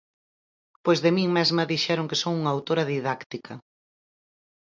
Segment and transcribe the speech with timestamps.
[0.83, 3.53] Pois de min mesma dixeron que son unha autora didáctica.